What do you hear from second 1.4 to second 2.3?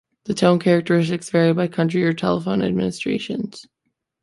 by country or